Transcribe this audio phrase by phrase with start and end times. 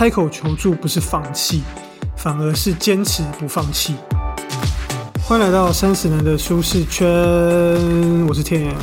[0.00, 1.62] 开口求助不是放弃，
[2.16, 3.94] 反而是坚持不放弃。
[5.22, 7.06] 欢迎来到三十人的舒适圈，
[8.26, 8.74] 我是天。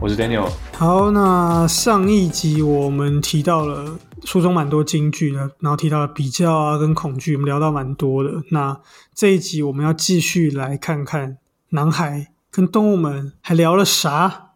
[0.00, 0.48] 我是 Daniel。
[0.74, 8.30] 好，那上一集我们提到了书中蛮多金句的，然后提到了比较啊跟恐惧，我们聊到蛮多的。
[8.52, 8.80] 那
[9.16, 11.38] 这一集我们要继续来看看
[11.70, 14.50] 男孩跟动物们还聊了啥，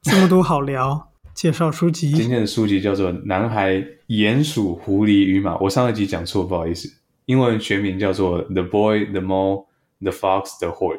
[0.00, 1.09] 这么多好聊。
[1.34, 5.52] 介绍书籍，今天的书籍叫做《男孩、鼹鼠、狐狸与马》。
[5.60, 6.92] 我上一集讲错，不好意思。
[7.26, 9.66] 英文学名叫做《The Boy, the Mole,
[10.00, 10.98] the Fox, the Horse》，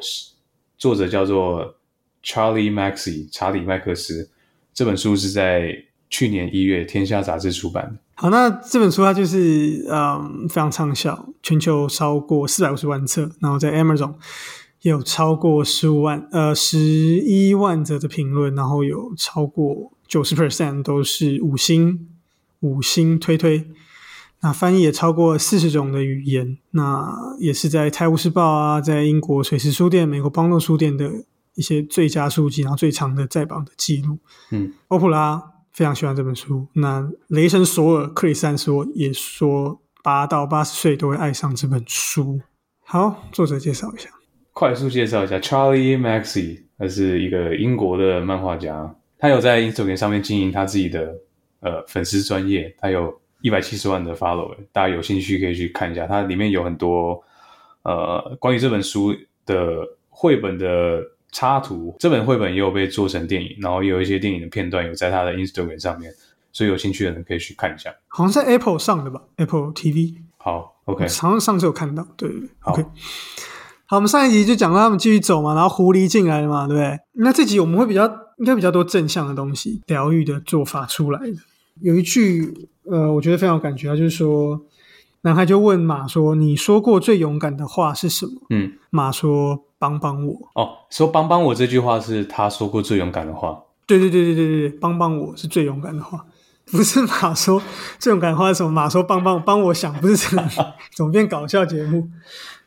[0.78, 1.76] 作者叫做
[2.24, 4.30] Charlie Maxey 查理麦克斯。
[4.74, 7.98] 这本书是在去年一月天下杂志出版的。
[8.14, 14.14] 好，那这本书它就是嗯非常畅销，全球超过四百五十万册，然后在 Amazon。
[14.80, 22.06] 有超过十五万呃十一万则的评论，然后有超过九十 percent 都是五星
[22.60, 23.66] 五星推推。
[24.42, 31.10] 那翻译也超过四十种的语言，那也是在《泰晤士报》啊，在英国水石书店、美国邦诺书店的
[31.54, 34.18] 一些最佳书籍，然后最长的在榜的记录。
[34.50, 36.66] 嗯，欧普拉非常喜欢这本书。
[36.74, 42.38] 那雷神索尔克里斯说也说八到八十岁都会爱上这本书。
[42.84, 44.10] 好，作者介绍一下。
[44.52, 51.14] 快速介绍一下，Charlie Maxey，他是一个英国的漫画家，他有在 Instagram 上面经营他自己的
[51.60, 57.22] 呃粉丝专业，他有一百七十万的 follower，大家有兴趣可以去看一下，它里面有很多
[57.84, 59.14] 呃关于这本书
[59.46, 66.12] 的绘本的插图，这本绘本也有被做成电影，然后也有一些电影的片段有在他的 Instagram 上面，
[66.50, 67.94] 所以有兴趣的人可以去看一下。
[68.08, 70.16] 好像在 Apple 上的吧，Apple TV。
[70.36, 72.84] 好，OK，好像上次有看到，对对对，OK。
[73.92, 76.98] 好，我们上一集就讲到他们继续走嘛，然后狐狸进来了嘛，对不对？
[77.12, 78.06] 那这集我们会比较
[78.38, 81.34] 应该比较多正向的东西，疗愈的做法出来的。
[81.82, 84.58] 有一句，呃，我觉得非常有感觉啊，就是说，
[85.20, 93.60] 男孩就问马说：“你说过最勇敢的话是什么？”嗯，马说：“帮帮我。”哦，说帮帮我这句话是他说过最勇敢的话。
[93.86, 96.24] 对对对对对对对，帮帮我是最勇敢的话，
[96.70, 97.60] 不是马说
[97.98, 98.70] 最勇敢的话是什么？
[98.72, 100.48] 马说帮帮帮我想，不是这样，
[100.96, 102.08] 怎么变搞笑节目？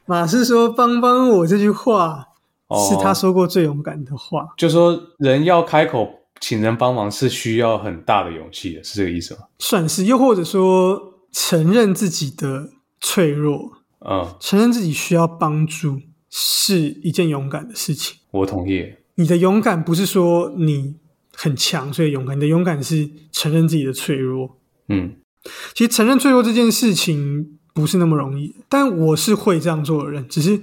[0.08, 2.26] 马是说“帮帮我”这句话
[2.90, 6.08] 是他说过最勇敢的话，就说人要开口
[6.40, 9.42] 请人帮忙是需要很大的勇气的，是这个意思吗？
[9.60, 13.72] 算是，又或者说承认自己的脆弱，
[14.08, 16.00] 嗯，承认自己需要帮助
[16.30, 18.18] 是一件勇敢的事情。
[18.32, 18.94] 我同意。
[19.16, 20.96] 你的勇敢不是说你
[21.34, 24.58] 很强所以勇敢，你的勇敢是承认自己的脆弱。
[24.90, 25.16] 嗯，
[25.74, 27.60] 其实承认脆弱这件事情。
[27.76, 30.26] 不是那么容易，但我是会这样做的人。
[30.30, 30.62] 只是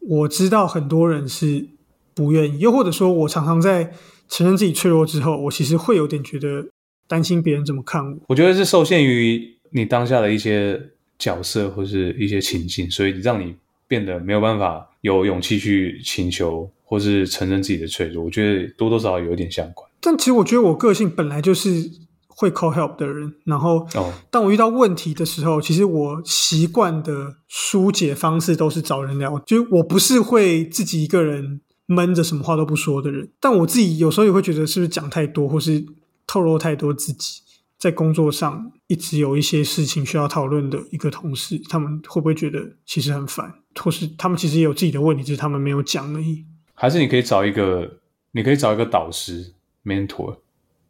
[0.00, 1.68] 我知道很多人是
[2.14, 3.92] 不愿意，又或者说，我常常在
[4.28, 6.66] 承认自己脆弱之后，我其实会有点觉得
[7.06, 8.18] 担心别人怎么看我。
[8.26, 10.80] 我觉得是受限于你当下的一些
[11.16, 13.54] 角色或是一些情境，所以让你
[13.86, 18.24] 变得没有办法有勇气去请求或是承认自己的脆弱。
[18.24, 19.88] 我觉得多多少少有点相关。
[20.00, 21.88] 但其实我觉得我个性本来就是。
[22.34, 23.86] 会 call help 的人，然后
[24.30, 29.38] 当我遇到问题的时候，其实我习惯的疏解方式都是找人聊。
[29.40, 35.84] 就是我不是会自己一个人闷着什么话都不说的人，但我自己有时候也会觉得是不是讲太多，或是
[36.26, 37.42] 透露太多自己。
[37.78, 46.44] 在工作上一直有一些事情需要讨论的一个同事，他们会不会觉得其实很烦，或是他们其实也有自己的问题，只是他们没有讲而已。
[46.74, 47.98] 还是你可以找一个，
[48.30, 49.52] 你可以找一个导师
[49.84, 50.36] mentor，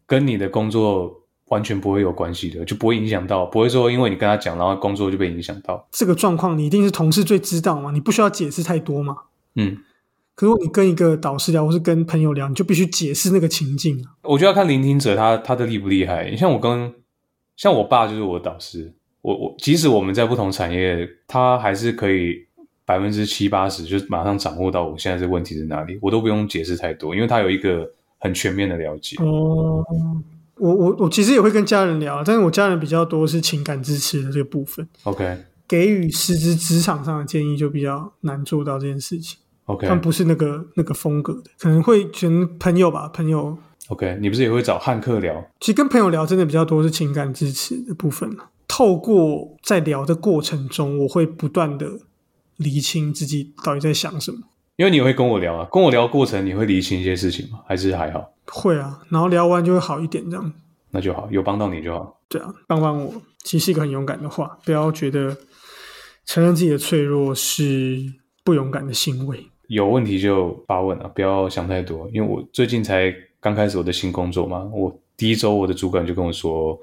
[0.07, 1.22] 跟你的工作。
[1.53, 5.87] 完全不会有关系的，就不会影响到，不会说因为你跟他讲，然后工作就被影响到。
[5.91, 9.15] 这个状况你一定是同事最知道嘛，你不需要解释太多嘛。
[9.57, 9.77] 嗯，
[10.35, 14.17] 可是你跟一个导师聊，或是跟朋友聊，你就必须解释那个情境啊。
[14.23, 16.31] 我觉得要看聆听者他他的厉不厉害。
[16.31, 16.95] 你像我跟
[17.55, 18.91] 像我爸就是我的导师，
[19.21, 22.37] 我我即使我们在不同产业，他还是可以
[22.87, 27.87] 百分之七八十就马上掌握到我现在这问题在哪里，我都不用解释太多，因为他有一个
[28.19, 29.17] 很全面的了解。
[29.23, 29.85] 哦。
[30.63, 34.87] 我我我其实也会跟家人聊，但是我家人比较多是情感支持的这个部分。
[35.03, 39.39] OK，给予实质职场上的建议就比较难做到这件事情。
[39.65, 43.59] OK，他们不是那个那个风格的，可能会选朋友吧，朋友。
[43.89, 45.45] OK，你不是也会找汉克聊？
[45.59, 48.31] 其实跟朋友聊真的比较多是情感支持的部分
[48.69, 51.89] 透过在聊的过程中，我会不断的
[52.57, 54.39] 厘清自己到底在想什么。
[54.83, 57.61] 因为你会跟我聊啊，跟我聊过程你会理清一些事情吗？
[57.69, 58.33] 还是还好？
[58.47, 60.53] 会啊，然后聊完就会好一点，这样。
[60.91, 62.21] 那就好，有帮到你就好。
[62.29, 63.15] 对啊，帮帮我，
[63.45, 65.37] 其实是一个很勇敢的话，不要觉得
[66.27, 67.97] 承认自己的脆弱是
[68.43, 69.47] 不勇敢的行为。
[69.69, 72.11] 有问题就发问啊，不要想太多。
[72.13, 76.77] 因为我最近才刚开始我的新工作嘛，我第一周我的主管就跟我说，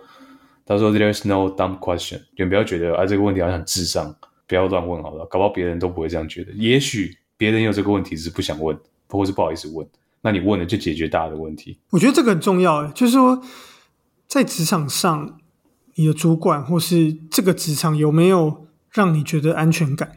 [0.66, 4.16] 他说：“There's no dumb question。”你不要觉得啊，这个问题好像很智障，
[4.48, 6.54] 不要乱问好了，搞不好别人都不会这样觉得。
[6.54, 8.78] 也许别人有这个问题只是不想问，
[9.08, 9.88] 或是不好意思问。
[10.22, 11.80] 那你问了就解决大家的问题。
[11.90, 13.42] 我觉得这个很重要，就是说
[14.28, 15.40] 在职场上，
[15.96, 20.12] 你的主管或是这个职场有没有让你觉得安全感？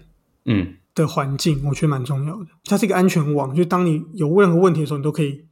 [0.45, 0.75] 嗯。
[0.95, 2.49] 的环境，我觉得蛮重要的。
[2.67, 5.43] 它是一个安全网，就当你有任何问题的时候，你都可以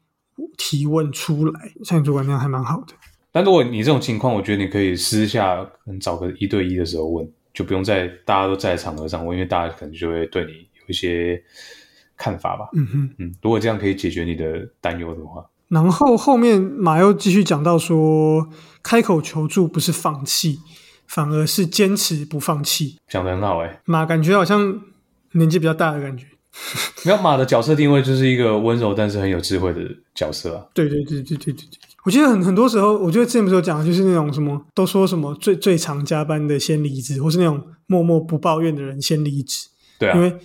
[0.58, 1.72] 提问出来。
[1.82, 2.92] 像你主管那样还蛮好的。
[3.32, 5.66] 但如果你这种情况，我觉得你可以私下
[5.98, 11.42] 找个一对一的时候问，就不用在大家都在场合上问，因为大家可能就会对你有一些
[12.16, 12.68] 看法吧。
[12.74, 15.42] 嗯哼，嗯，如果这样可以解决你的担忧的话。
[15.68, 18.46] 然后后面马又继续讲到说，
[18.82, 20.58] 开口求助不是放弃，
[21.06, 22.98] 反而是坚持不放弃。
[23.08, 24.82] 讲的很好哎，马感觉好像。
[25.34, 26.26] 年纪比较大的感觉，
[27.06, 29.80] 没有马的角色定位就是一个温柔但是很有智慧的
[30.12, 30.66] 角色啊。
[30.74, 39.68] 对对对对对对对，我记得很很多时候，我觉得之前不是有讲，就是那种什么都说什么最最常加班的先离职，或是那种默默不抱怨的人先离职。
[40.00, 40.36] 对啊，因为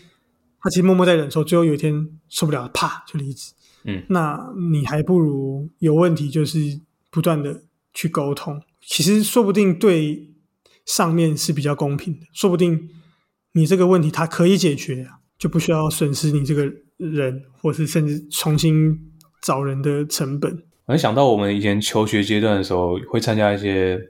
[0.65, 1.93] 他其实默默在忍受，最后有一天
[2.27, 3.53] 受不了，啪就离职。
[3.83, 6.57] 嗯，那你还不如有问题就是
[7.11, 7.61] 不断的
[7.93, 10.27] 去沟通，其实说不定对
[10.87, 12.89] 上面是比较公平的，说不定。
[13.51, 16.65] 你这个问题，他可以解决啊，就不需要损失你这个
[16.97, 18.99] 人，或是甚至重新
[19.43, 20.63] 找人的成本。
[20.87, 24.01] 我想到我们以前求学阶段的时候，会参加一些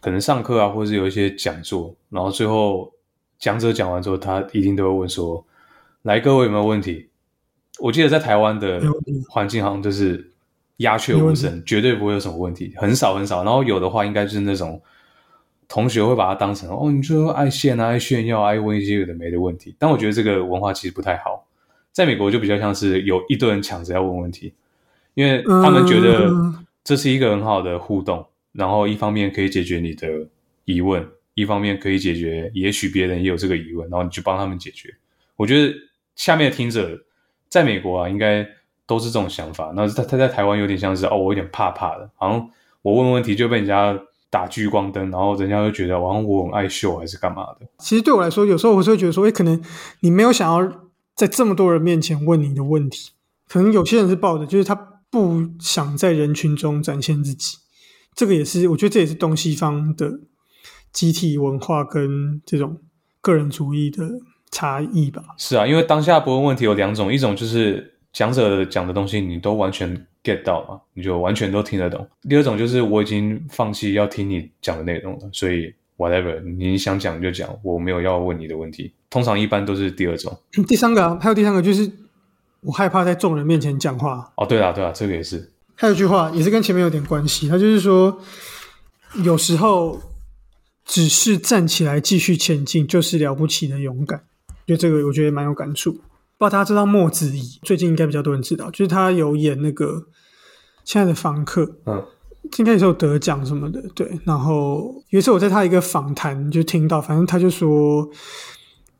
[0.00, 2.92] 可能上课啊，或是有一些讲座，然后最后
[3.38, 5.46] 讲者讲完之后，他一定都会问说
[6.02, 7.10] ：“来，各位有没有问题？”
[7.80, 8.80] 我记得在台湾的
[9.28, 10.30] 环境好像就是
[10.78, 13.44] 鸦雀无声，绝对不会有什么问题，很少很少。
[13.44, 14.80] 然后有的话，应该就是那种。
[15.72, 19.72] 同学会把它当成哦，你就爱炫啊，爱炫耀，爱问一些有的没的问题。
[19.78, 21.46] 但我觉得这个文化其实不太好。
[21.92, 24.52] 在美国就比较像是有一堆人抢着要问问题，
[25.14, 26.28] 因为他们觉得
[26.82, 30.08] 这是一个很好的互动，然后一方面可以解决你的
[30.64, 34.92] 疑问，一方面可以解决也许别人也有这个疑问，然后你去帮他们解决。
[35.36, 35.72] 我觉得
[36.16, 36.98] 下面的听者
[37.48, 38.46] 在美国啊，应该
[38.86, 39.72] 都是这种想法。
[39.74, 42.50] 那他他在台湾有点像是哦，我有点怕怕的，好像
[42.82, 43.98] 我问问题就被人家。
[44.32, 47.66] 打聚光灯，然后人家就觉得好像我很爱秀还是干嘛的。
[47.78, 49.60] 其实对我来说，有时候我是会觉得说，哎，可能
[50.02, 50.72] 你没有想要
[51.16, 53.10] 在这么多人面前问你的问题，
[53.48, 54.72] 可能有些人是抱着，就是他
[55.10, 57.58] 不想在人群中展现自己。
[58.14, 60.20] 这个也是，我觉得这也是东西方的
[60.92, 62.80] 集体文化跟这种
[63.20, 64.12] 个人主义的
[64.50, 65.22] 差异吧。
[65.36, 70.06] 是啊，因为当下不问问题有两种，一种就是讲者讲的东西你都完全。
[70.22, 72.06] get 到嘛，你就完全都听得懂。
[72.28, 78.92] 第二种就是我已经放弃要听你讲的内容了，所以 whatever 你想讲就讲，我没有要问你的问题。
[79.08, 80.38] 通常一般都是第二种。
[80.68, 81.90] 第三个还有第三个就是
[82.60, 84.30] 我害怕在众人面前讲话。
[84.36, 85.50] 哦，对啊，对啊，这个也是。
[85.74, 88.20] 还有一句话也是跟前面有点关系，他就是说
[89.24, 89.98] 有时候
[90.84, 94.22] 只是站起来继续前进就是了不起的勇敢。
[94.66, 95.92] 就这个我觉得蛮有感触。
[95.92, 96.02] 不知
[96.46, 99.92] 道大家知道莫子仪，最近应该比较多人知道，就是他有演那个
[100.84, 102.02] 《亲爱的房客》，嗯，
[102.58, 104.18] 应该也是有得奖什么的，对。
[104.24, 108.08] 然后有一次我在他一个访谈就听到，反正他就说，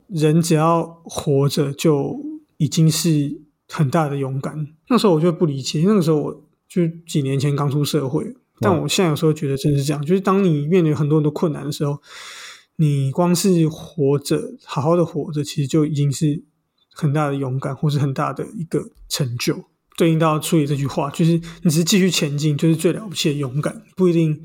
[0.08, 2.14] 人只要活着就
[2.58, 4.66] 已经是很大的勇敢。
[4.88, 11.98] 那时候我就不理解，那个时候我就几年前刚出社会，但我现在有时候觉得真是这样，就是当你面临很多很多困难的时候，
[12.76, 16.44] 你光是活着，好好的活着，其实就已经是。
[16.92, 19.56] 很大的勇敢，或是很大的一个成就，
[19.96, 24.42] 对应到处理这句话，就是你只是继续前进，就是最了不起的勇敢，不一定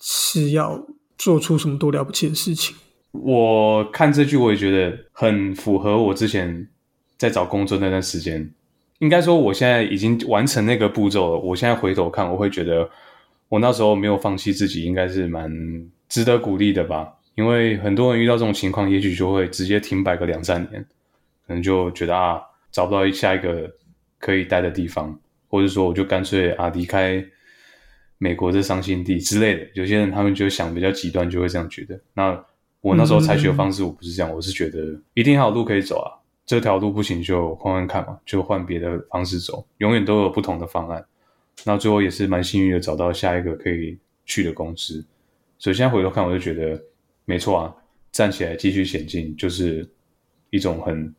[0.00, 0.86] 是要
[1.18, 2.74] 做出什么多了不起的事情。
[3.10, 6.68] 我看这句，我也觉得很符合我之前
[7.18, 8.50] 在找工作那段时间。
[9.00, 11.40] 应该说，我现在已经完成那个步骤了。
[11.40, 12.88] 我现在回头看，我会觉得
[13.48, 15.50] 我那时候没有放弃自己，应该是蛮
[16.08, 17.15] 值得鼓励的吧。
[17.36, 20.84] 因为很多人遇到这种情况，也许就会直接停摆个两三年。
[21.46, 23.72] 可能就觉得啊，找不到下一个
[24.18, 25.16] 可以待的地方，
[25.48, 27.24] 或者说我就干脆啊离开
[28.18, 29.68] 美国这伤心地之类的。
[29.74, 32.00] 有些人他们就想比较极端，就会这样觉得。
[32.14, 32.44] 那
[32.80, 36.10] 我那时候采取的方式，我不是这样，我是觉得一定还有路可以走啊，
[36.44, 41.04] 这条路不行就换换看嘛，就换别的方式走，永远都有不同的方案。
[41.64, 45.04] 那最后也是蛮幸运的，找到下一个可以去的公司。
[45.58, 46.82] 所以现在回头看，我就觉得
[47.26, 47.74] 没错啊，
[48.10, 49.86] 站起来继续前进，就是
[50.48, 51.14] 一种很。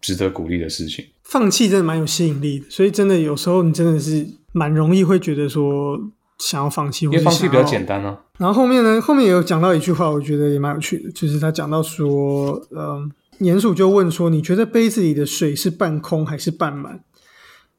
[0.00, 5.98] 值得鼓励的事情，放弃真的蛮有吸引力的，所以真的有时候你真的是蛮容易会觉得说
[6.38, 8.16] 想要放弃，因为放弃比较简单啊。
[8.38, 17.02] 然后后面呢，后面也有讲到一句话，我觉得也蛮有趣的，就是他讲到说，嗯，鼹鼠就问说，你觉得杯子里的水是半空还是半满？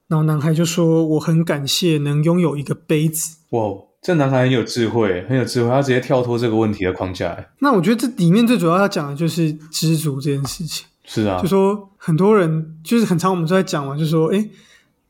[0.09, 3.37] 然后男孩就说，我很感谢能拥有一个杯子。
[3.51, 3.61] 哇，
[4.01, 7.47] 这男孩很有智慧，很有智慧，他直接跳脱这个问题的框架。
[7.59, 10.85] 那我觉得这里面最主要要讲的就是知足这件事情。
[11.03, 14.49] 是啊，就说很多人就是很常我们都在讲嘛，就说哎，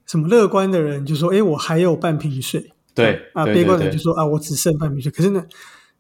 [0.06, 2.72] 什么乐观的人就说哎，我还有半瓶水。
[2.96, 5.12] 对啊，悲观的人就说啊，我只剩半瓶水。
[5.12, 5.46] 可是呢，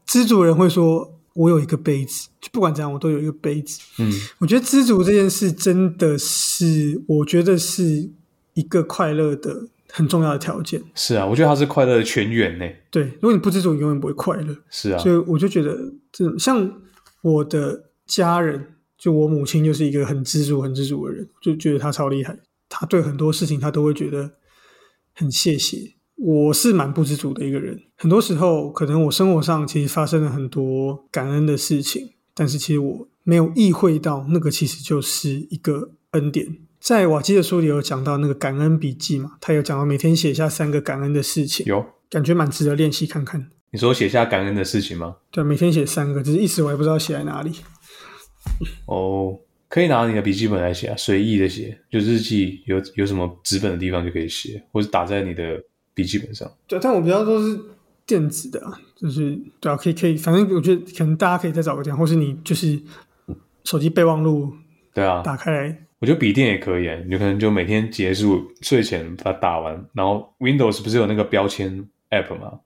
[0.06, 1.16] 知足人会说。
[1.36, 3.80] 我有一个杯子，就不管怎样，我都有一个杯子。
[4.00, 8.10] 嗯，我觉得知足这件事真的是，我觉得是
[8.56, 10.82] 一个快乐的很重要的条件。
[10.96, 12.66] 是啊，我觉得他是快乐的泉源呢。
[12.92, 14.56] 对，如果你不知足，你永远不会快乐。
[14.70, 15.78] 是啊，所以我就觉得，
[16.12, 16.72] 这像
[17.22, 22.38] 我的家人，就我母亲就是一个很知足、很知足的人，就觉得她超厉害。
[22.68, 24.32] 她对很多事情，她都会觉得
[25.14, 25.96] 很谢谢。
[26.16, 36.46] 我是蛮不知足的一个人，很多时候可能我生活上其实发生了很多感恩的事情，但是其实我没有意会到那个其实就是一个恩典。
[36.80, 43.50] 在瓦基的书里有讲到那个感恩笔记嘛，他有讲到每天写下三个感恩的事情，有感觉蛮值得练习看看。
[43.72, 45.18] 你说写下感恩的事情吗？
[45.30, 47.52] 对，每天写三个，只是一时我也不知道写在哪里。
[48.86, 55.62] 哦，可以拿你的笔记本来写啊，随意的写，就日记有有什么纸本的地方就可以写，或者打在你的。
[55.92, 57.60] 笔记本上，对，但我比较都是
[58.06, 58.64] 电子的，
[58.96, 62.80] 就是对啊，可以可以，反正我觉得可能大家可以再找个地方，或是你就是
[63.66, 64.54] 手机备忘录，
[64.94, 72.60] 对啊，打开来，我觉得笔电也可以啊，你可能就每天结束睡前把它打完，然后 Windows 不是有那个标签 App 吗？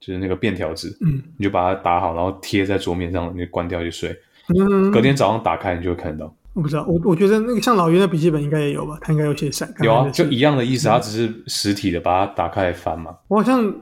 [0.00, 4.16] 就是那个便条纸，嗯，你就把它打好，然后贴在桌面上，你关掉就睡，
[4.56, 6.32] 嗯，隔天早上打开你就会看到。
[6.54, 9.68] 我不知道，我我觉得那个像老袁的笔记本应该也有吧，他应该有写闪。
[9.82, 13.16] 有啊，就一样的意思，他只是实体的，把它打开来翻嘛。
[13.28, 13.74] 我好像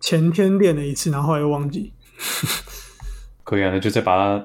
[0.00, 1.92] 前天练了一次，然后又忘记。
[3.44, 4.44] 可以啊，那就再把它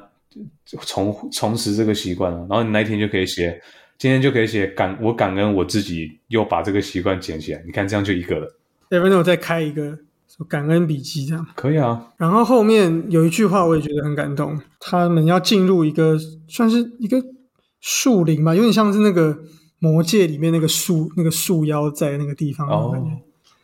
[0.86, 3.62] 重重拾这个习惯了，然后你那一天就可以写，
[4.04, 7.64] 今天就可以写感我感恩我自己又把这个习惯捡起来。
[7.66, 8.54] 你看这样就一个了。
[8.90, 9.98] 要不然我再开一个
[10.50, 11.48] 感恩笔记这样。
[11.56, 12.12] 可以啊。
[12.18, 16.20] 然后后面有一句话我也觉得很感动，他们要进入一个
[16.50, 17.24] 算是一个。
[17.86, 19.38] 树林吧，有点像是那个
[19.80, 22.66] 魔界里面那个树那个树妖在那个地方。
[22.66, 22.96] 哦，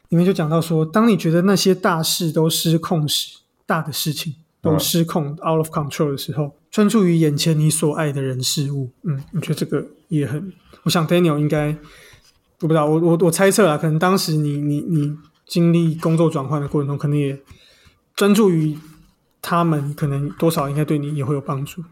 [0.10, 8.90] 里面就讲到说，当你觉得那些大事都失控时，大的事情都失控 out of control 的时候，专注于眼前你所爱的人事物。
[9.04, 11.70] 嗯，我觉得这个也很，我想 Daniel 应该，
[12.60, 15.16] 我不知道，我我我猜测啊，可能当时你你你
[15.48, 17.40] 经历工作转换的过程中，可能也
[18.16, 18.78] 专注于
[19.42, 21.84] 他们，可能多少应该对你也会有帮助。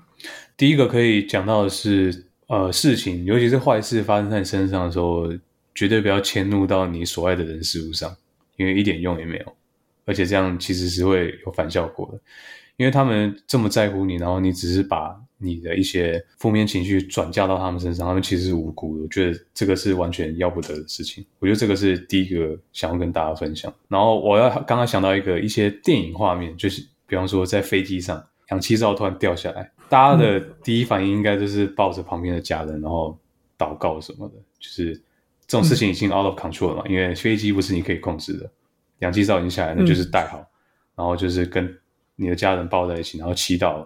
[0.58, 5.28] 第一个可以讲到的是，呃，事情，尤其是坏事发生在身上的时候，
[5.76, 8.14] 绝对不要迁怒到你所爱的人事物上，
[8.58, 9.54] 因为一点用也没有，
[10.06, 12.20] 而且这样其实是会有反效果的，
[12.78, 19.04] 因为他们这么在乎你，然后你只是把你的一些负面情绪转嫁到他们身上，他们其实是无辜的。
[19.04, 21.26] 我觉得这个是完全要不得的事情。
[21.40, 23.74] 我觉得这个是第一个想要跟大家分享。
[23.88, 28.24] 然后我要刚刚想到一个一些电影画面，就是比方说在飞机上。
[28.50, 33.20] 氧气罩突然掉下来，大家的第一反应应该就是抱着旁边的家人，然后
[33.58, 34.36] 祷告什么的。
[34.58, 34.96] 就是
[35.46, 38.50] 这种事情已经 out of control 了嘛，因为飞机不是你可以控制的。
[39.00, 40.38] 氧气罩已经下来，那就是戴好，
[40.96, 41.78] 然后就是跟
[42.16, 43.86] 你的家人抱在一起，然后祈祷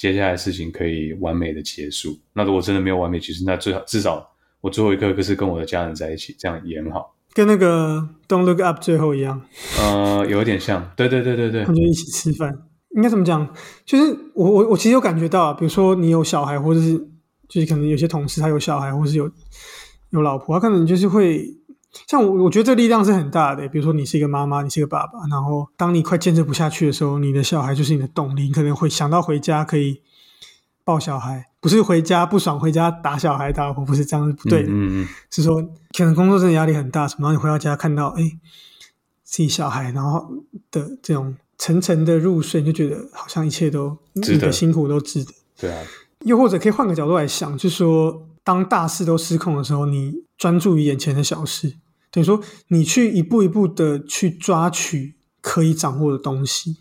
[0.00, 2.18] 接下来事情可以完美的结束。
[2.32, 4.26] 那如果真的没有完美结束，那最好至少
[4.62, 7.14] 我最后一刻是跟我的家人在一起，这样也很好。
[7.34, 9.42] 跟那个 Don't Look Up 最后一样，
[9.78, 10.90] 呃，有点像。
[10.96, 12.50] 对对对对对，他就一起吃饭。
[12.96, 13.54] 应该怎么讲？
[13.84, 16.96] 就是我我我其实有感觉到，比如说你有小孩，或者是
[17.46, 19.30] 就是可能有些同事他有小孩，或是有
[20.12, 21.44] 有老婆，他可能就是会
[22.06, 23.68] 像我，我觉得这力量是很大的。
[23.68, 30.00] 比如说你是一个妈妈，你是一个爸爸，然后当你快坚持不下去的时候，你的小孩就是你的动力，你可能会想到回家可以
[30.84, 34.68] 抱小孩，不是回家不爽回家打小孩打老婆，不是这样是不对的。
[34.70, 35.62] 嗯嗯，是说
[35.96, 38.22] 可能工作真的压力很大，什么，然后你回到家看到哎
[39.22, 40.28] 自己小孩，然后
[40.70, 41.36] 的这种。
[41.62, 45.30] 沉沉的入睡，你就觉得好像一切都你的辛苦都值得。
[45.58, 45.84] 对啊，
[46.20, 51.76] 又或者可以换个角度来想，就是说，当大事都失控的时候，你专注于眼前的小事，
[52.10, 56.76] 等于说你去一步一步的去抓取可以掌握的东西，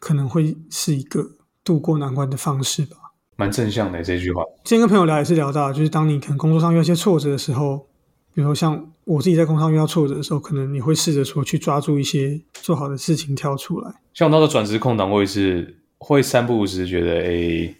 [0.00, 2.96] 可能会是一个度过难关的方式吧。
[3.36, 4.42] 蛮正向的这句话。
[4.64, 7.86] 今天跟朋友聊也是聊到，就是当你可能工作上遇到一些挫折的时候。
[8.34, 13.94] 比如说，像我自己在工作上遇到挫折的时候，可能你会试着说去抓住一些做好的事情跳出来。
[14.14, 17.74] 像我那个转职空档，我也是会三不五时觉得，哎，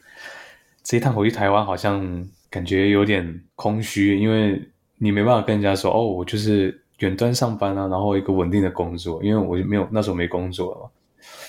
[0.85, 4.63] 这一趟回去台湾好像感觉有点空虚，因为
[4.97, 10.91] 你没办法跟人家说，哦，我就是远端上班啊，然后一个稳定的工作，因为我就没有那时候没工作了嘛。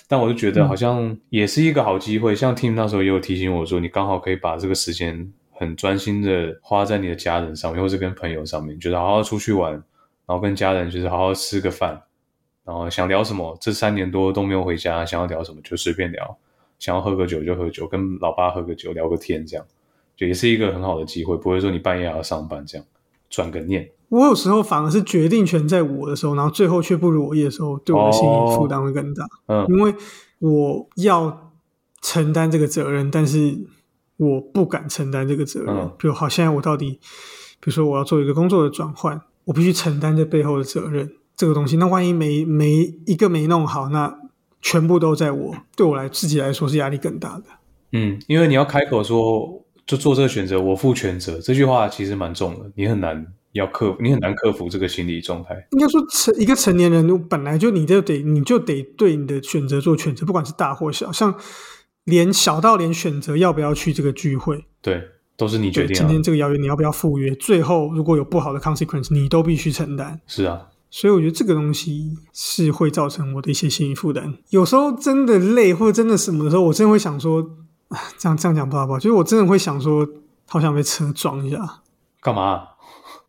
[0.07, 5.31] 但我就觉得好像也是一个好机会，像 Tim 那时候也有提醒我说，你刚好可以把这个时间。
[5.61, 9.83] 很专心的花在你的家人上面，或是跟朋友上面，就是好好出去玩，然
[10.27, 12.01] 后跟家人就是好好吃个饭，
[12.63, 16.37] 然然后想聊什么，这三年多都没有回家，想要聊什么就随便聊，
[16.77, 19.65] 想要喝个酒就喝酒，跟老爸喝个酒聊个天，这样
[20.19, 22.85] 就也是一个很好的机会，不会说你半夜还要上班这样，
[23.29, 23.89] 转个念。
[24.09, 29.25] 我有时候反而是决定权在我的时候，然后最后却不如我意的时候，对我的心理负担会更大。
[29.47, 29.95] 嗯，因为
[30.39, 31.53] 我要
[32.01, 33.57] 承担这个责任，但是
[34.17, 35.89] 我不敢承担这个责任。
[35.97, 36.99] 比如，好，现在我到底，
[37.61, 41.09] 比如说我要做一个工作的转换，我必须承担这背后的责任。
[41.37, 44.19] 这个东西，那万一没没一个没弄好，那
[44.61, 47.43] 全部都在我，对我来自己来说是压力更大的。
[47.93, 55.67] 嗯，因为你要开口说就做这个选择，我负全责，这句话其实蛮重的，你很难要克，你很难克服这个心理状态。
[55.71, 61.33] 应该说成一个成年人，本来就你就得你就得对你的选择做选择，不管是大或小，像
[62.03, 65.01] 连小到连选择要不要去这个聚会，对，
[65.35, 65.95] 都是你决定。
[65.95, 67.33] 今天这个邀约你要不要赴约？
[67.33, 70.21] 最后如果有不好的 consequence，你都必须承担。
[70.27, 70.67] 是啊。
[70.91, 74.35] 所以我觉得这个东西是会造成我的一些心理负担。
[74.49, 77.47] 有时候真的累或者真的什么的时候，我真的会想说，
[78.17, 78.99] 这样这样讲不好不好？
[78.99, 80.07] 就是我真的会想说，
[80.47, 81.81] 好想被车撞一下。
[82.21, 82.63] 干嘛？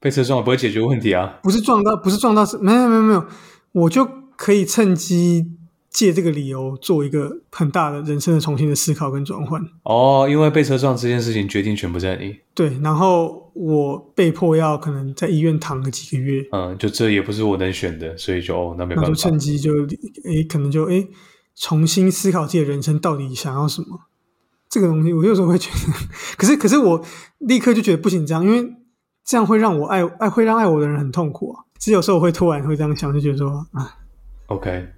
[0.00, 1.38] 被车撞不会解决问题啊？
[1.43, 3.25] 不是撞到，不是撞到，是没有没有没有，
[3.73, 5.52] 我就可以趁机。
[5.90, 12.37] 借这个理由做一个很大的人生的重新的思考跟转换哦，因为被车撞这件事情决定全部在你。
[12.55, 16.45] 对，然后我被迫要可能在医院躺个几个月。
[16.52, 19.11] 嗯，就这也不是我能选的，所以就哦，那没办法。
[19.11, 19.73] 就趁机就
[20.25, 21.09] 诶，可能就诶，
[21.57, 24.02] 重新思考自己的人生到底想要什么。
[24.71, 25.93] 这个东西我有时候会觉得，
[26.39, 27.05] 可是可是我
[27.39, 28.73] 立刻就觉得不行这样，因为
[29.25, 31.65] 这样会让我爱爱会让爱我的人很痛苦啊。
[31.79, 33.97] 其实有时候我会突然会这样想，就觉得说啊
[34.47, 34.89] ，OK。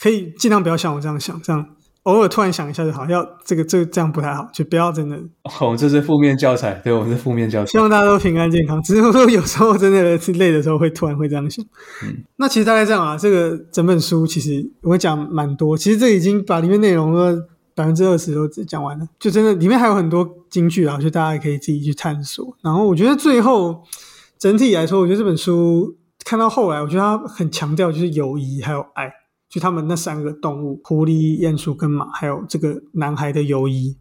[0.00, 1.64] 可以尽量不要像我这样想，这样
[2.04, 3.04] 偶尔突然想一下就好。
[3.04, 5.16] 要这个这这样不太好，就不要真的。
[5.60, 7.70] 哦，这是负面教材，对我们是负面教材。
[7.70, 8.82] 希望大家都平安健康。
[8.82, 10.02] 只是说有时候真的
[10.38, 11.62] 累的时候，会突然会这样想。
[12.02, 13.18] 嗯，那其实大概这样啊。
[13.18, 17.46] 这个整本书其实我讲蛮多，其实这已经把里面内容的
[17.80, 19.08] 百分之二十都讲完了。
[19.18, 22.54] 就真的里面还有很多金句啊，就大家也可以自己去探索。
[22.60, 23.82] 然后我觉得最后
[24.38, 29.10] 整体来说，我觉得这本书看到后来，我觉得它很强调就是友谊还有爱。
[29.48, 33.96] 就他们那三个动物，狐狸、鼹鼠跟马，还有这个男孩的友谊，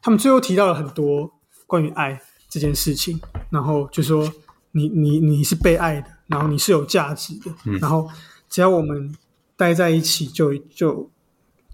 [0.00, 1.32] 他们最后提到了很多
[1.66, 3.20] 关于爱这件事情。
[3.50, 4.30] 然后就说
[4.70, 8.08] 你你你是被爱的，然后你是有价值的，然后
[8.48, 9.12] 只要我们
[9.56, 11.10] 待在一起，就就就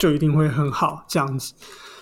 [0.00, 1.52] 就一定会很好这样子。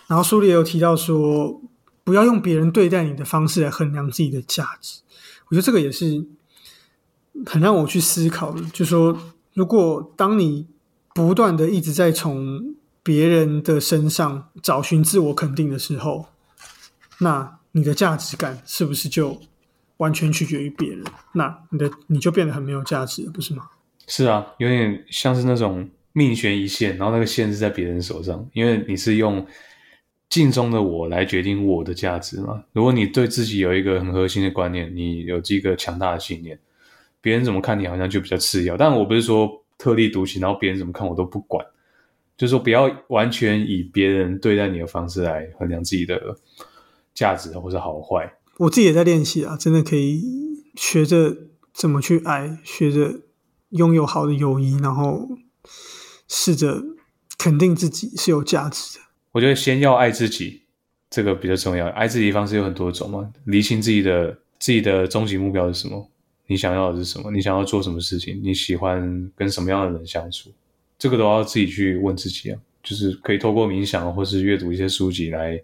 [0.07, 1.61] 然后书里也有提到说，
[2.03, 5.03] 不要用别人对待你的方式来衡量自己的价值。
[5.49, 6.27] 我觉得这个也是
[7.45, 9.19] 很让我去思考的，就说
[9.53, 10.67] 如果当你
[11.15, 16.27] 不断的一直在从别人的身上找寻自我肯定的时候，
[17.19, 19.41] 那你的价值感是不是就
[19.99, 21.05] 完全取决于别人？
[21.33, 23.69] 那你的你就变得很没有价值，不是吗？
[24.07, 29.47] 是啊，有点像是那种命悬一线，然后那个线是在别人手上，因为你是用
[30.29, 32.65] 镜中的我来决定我的价值嘛。
[32.73, 36.59] 如果你对自己有一个很核心的观念，你有这个强大的信念，
[37.21, 38.77] 别人怎么看你好像就比较次要。
[38.77, 39.65] 但我不是说。
[39.81, 41.65] 特立独行，然后别人怎么看我都不管，
[42.37, 46.37] 就是说不要完全以别人对待你的方式来衡量自己的
[47.15, 48.29] 价值或者好坏。
[48.57, 50.21] 我自己也在练习啊，真的可以
[50.75, 51.37] 学着
[51.73, 53.21] 怎么去爱，学着
[53.69, 55.29] 拥有好的友谊，然后
[56.29, 56.83] 试着
[57.37, 59.05] 肯定自己是有价值的。
[59.33, 60.62] 我觉得先要爱自己，
[61.11, 61.88] 这个比较重要。
[61.88, 66.09] 爱自己的方式有很多种嘛，理清自己的自己的终极目标是什么。
[66.47, 67.31] 你想要的是什么？
[67.31, 68.41] 你想要做什么事情？
[68.43, 70.51] 你喜欢跟什么样的人相处？
[70.99, 72.61] 这个都要自己去问自己啊。
[72.81, 75.61] 就是可以透过冥想或是阅读一些书籍来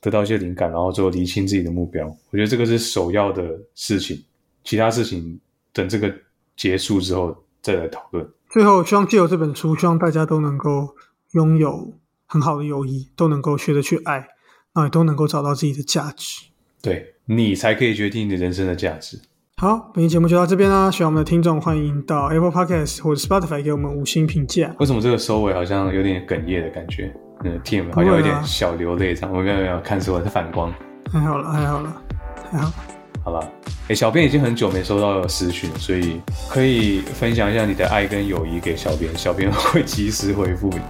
[0.00, 2.08] 得到一些灵感，然后最后理清自己的目标。
[2.30, 4.20] 我觉得这个是首要的事情，
[4.64, 5.38] 其他事情
[5.72, 6.12] 等这个
[6.56, 8.28] 结束之后再来讨论。
[8.48, 10.96] 最后，希望借由这本书，希望大家都能够
[11.32, 11.92] 拥有
[12.26, 14.26] 很好的友谊，都能够学着去爱，然
[14.74, 16.46] 后也都能够找到自己的价值。
[16.82, 19.20] 对你才可以决定你人生的价值。
[19.58, 20.90] 好，本期节目就到这边啦。
[20.90, 24.74] 喜欢我们的听众，欢迎到 Apple Podcast 或者 Spotify 给我们五星评价。
[24.78, 27.14] 为什么这个收尾好像有点哽咽的感觉？
[27.44, 29.30] 嗯，Tim 好像有点小流泪这样。
[29.30, 30.72] 我没有没有看出我的反光。
[31.12, 32.02] 还好了，还好了，
[32.50, 32.72] 还好。
[33.22, 33.46] 好吧，
[33.88, 40.80] 哎，小编已经很久没收到私讯，所以可以分享一下你的爱跟友谊给小编，小编 会及时回复你。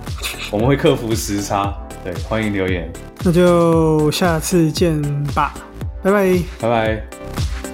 [0.50, 2.90] 我们会克服时差，对，欢迎留言。
[3.22, 5.00] 那就下次见
[5.34, 5.54] 吧，
[6.02, 7.69] 拜拜，拜拜。